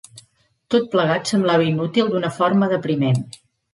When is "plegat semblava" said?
0.95-1.67